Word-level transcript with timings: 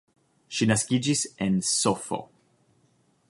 Ŝi 0.59 0.67
naskiĝis 0.71 1.21
en 1.47 1.59
Sf. 1.75 2.11